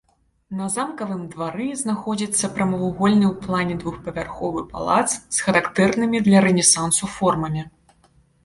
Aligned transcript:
На 0.59 0.67
замкавым 0.75 1.19
двары 1.33 1.67
знаходзіцца 1.81 2.49
прамавугольны 2.55 3.25
ў 3.29 3.33
плане 3.43 3.75
двухпавярховы 3.83 4.65
палац 4.73 5.07
з 5.13 5.37
характэрнымі 5.49 6.17
для 6.31 6.39
рэнесансу 6.47 7.05
формамі. 7.19 7.61